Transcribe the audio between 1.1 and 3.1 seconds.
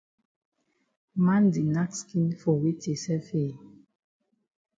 Man di nack skin for weti